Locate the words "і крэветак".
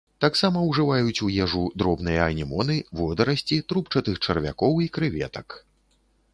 4.89-5.47